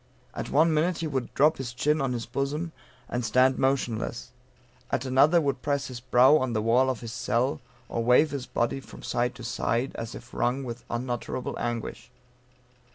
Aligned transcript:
At 0.33 0.49
one 0.49 0.73
minute 0.73 0.97
he 0.97 1.05
would 1.05 1.31
drop 1.35 1.57
his 1.57 1.73
chin 1.75 2.01
on 2.01 2.13
his 2.13 2.25
bosom, 2.25 2.71
and 3.07 3.23
stand 3.23 3.59
motionless; 3.59 4.31
at 4.89 5.05
another 5.05 5.39
would 5.39 5.61
press 5.61 5.89
his 5.89 5.99
brow 5.99 6.43
to 6.43 6.51
the 6.53 6.59
wall 6.63 6.89
of 6.89 7.01
his 7.01 7.13
cell, 7.13 7.61
or 7.87 8.03
wave 8.03 8.31
his 8.31 8.47
body 8.47 8.79
from 8.79 9.03
side 9.03 9.35
to 9.35 9.43
side, 9.43 9.91
as 9.93 10.15
if 10.15 10.33
wrung 10.33 10.63
with 10.63 10.85
unutterable 10.89 11.55
anguish. 11.59 12.09